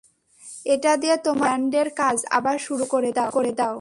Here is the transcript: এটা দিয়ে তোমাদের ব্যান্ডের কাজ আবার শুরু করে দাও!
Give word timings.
এটা 0.65 0.91
দিয়ে 0.97 1.15
তোমাদের 1.17 1.41
ব্যান্ডের 1.41 1.89
কাজ 1.95 2.17
আবার 2.31 2.55
শুরু 2.59 2.85
করে 2.85 3.09
দাও! 3.11 3.29